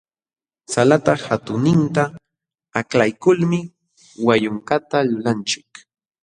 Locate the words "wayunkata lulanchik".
4.25-5.69